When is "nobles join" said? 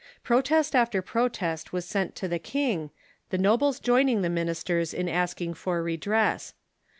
3.37-4.09